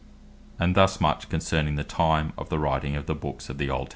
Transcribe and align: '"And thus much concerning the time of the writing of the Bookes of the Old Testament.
'"And 0.59 0.73
thus 0.73 0.99
much 0.99 1.29
concerning 1.29 1.75
the 1.75 1.83
time 1.83 2.33
of 2.35 2.49
the 2.49 2.57
writing 2.57 2.95
of 2.95 3.05
the 3.05 3.13
Bookes 3.13 3.49
of 3.51 3.59
the 3.59 3.69
Old 3.69 3.81
Testament. 3.81 3.89